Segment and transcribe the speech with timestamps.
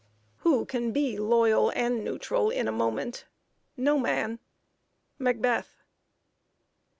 [0.37, 3.25] Who can be Loyal and neutral in a moment?
[3.77, 4.39] No man.
[5.19, 5.83] MACBETH.